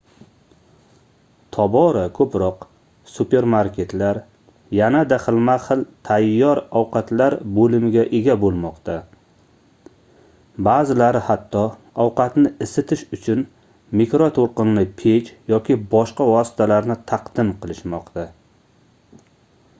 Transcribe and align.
tobora 1.55 1.99
koʻproq 2.19 2.61
supermarketlar 3.15 4.19
yanada 4.77 5.17
xilma-xil 5.25 5.83
tayyor 6.07 6.61
ovqatlar 6.79 7.35
boʻlimiga 7.57 8.05
ega 8.19 8.35
boʻlmoqda 8.45 8.95
baʼzilari 10.69 11.21
hatto 11.27 11.63
ovqatni 12.07 12.53
isitish 12.67 13.03
uchun 13.19 13.43
mikrotoʻlqinli 14.01 14.87
pech 15.03 15.29
yoki 15.55 15.77
boshqa 15.95 16.27
vositalarni 16.31 16.97
taqdim 17.13 17.53
qilishmoqda 17.67 18.25